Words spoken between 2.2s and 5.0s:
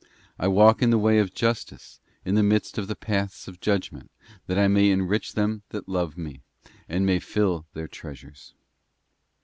in the midst of the paths of judgment, that I may